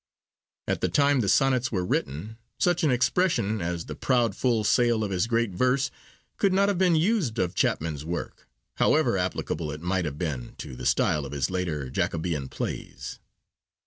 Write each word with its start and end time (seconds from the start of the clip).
At 0.67 0.81
the 0.81 0.89
time 0.89 1.19
the 1.19 1.29
Sonnets 1.29 1.71
were 1.71 1.85
written, 1.85 2.39
such 2.57 2.83
an 2.83 2.89
expression 2.89 3.61
as 3.61 3.85
'the 3.85 3.97
proud 3.97 4.35
full 4.35 4.63
sail 4.63 5.03
of 5.03 5.11
his 5.11 5.27
great 5.27 5.51
verse' 5.51 5.91
could 6.37 6.51
not 6.53 6.69
have 6.69 6.79
been 6.79 6.95
used 6.95 7.37
of 7.37 7.53
Chapman's 7.53 8.03
work, 8.03 8.47
however 8.77 9.15
applicable 9.15 9.69
it 9.71 9.81
might 9.83 10.05
have 10.05 10.17
been 10.17 10.55
to 10.57 10.75
the 10.75 10.87
style 10.87 11.23
of 11.23 11.33
his 11.33 11.51
later 11.51 11.91
Jacobean 11.91 12.49
plays. 12.49 13.19